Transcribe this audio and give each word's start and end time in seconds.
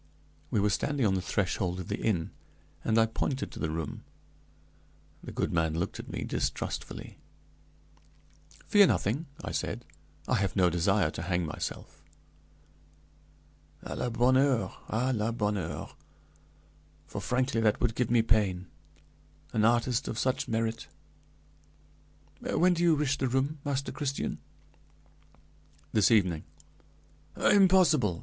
We 0.49 0.59
were 0.59 0.71
standing 0.71 1.05
on 1.05 1.13
the 1.13 1.21
threshold 1.21 1.79
of 1.79 1.87
the 1.87 2.01
inn, 2.01 2.31
and 2.83 2.97
I 2.97 3.05
pointed 3.05 3.51
to 3.51 3.59
the 3.59 3.69
room. 3.69 4.03
The 5.23 5.31
good 5.31 5.53
man 5.53 5.75
looked 5.75 5.99
at 5.99 6.09
me 6.11 6.23
distrustfully. 6.23 7.19
"Fear 8.65 8.87
nothing," 8.87 9.27
I 9.43 9.51
said; 9.51 9.85
"I 10.27 10.37
have 10.37 10.55
no 10.55 10.71
desire 10.71 11.11
to 11.11 11.21
hang 11.21 11.45
myself.". 11.45 12.01
"À 13.85 13.95
la 13.95 14.09
bonne 14.09 14.37
heure! 14.37 14.73
à 14.89 15.15
la 15.15 15.31
bonne 15.31 15.57
heure! 15.57 15.93
For 17.05 17.21
frankly 17.21 17.61
that 17.61 17.79
would 17.79 17.93
give 17.93 18.09
me 18.09 18.23
pain; 18.23 18.65
an 19.53 19.63
artist 19.63 20.07
of 20.07 20.17
such 20.17 20.47
merit! 20.47 20.87
When 22.39 22.73
do 22.73 22.81
you 22.81 22.95
wish 22.95 23.19
the 23.19 23.27
room, 23.27 23.59
Master 23.63 23.91
Christian?" 23.91 24.39
"This 25.91 26.09
evening." 26.09 26.45
"Impossible! 27.37 28.19